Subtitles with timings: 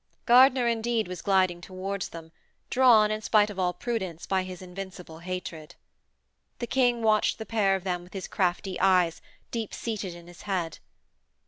[0.25, 2.31] Gardiner, indeed, was gliding towards them,
[2.71, 5.75] drawn, in spite of all prudence, by his invincible hatred.
[6.57, 10.41] The King watched the pair of them with his crafty eyes, deep seated in his
[10.41, 10.79] head.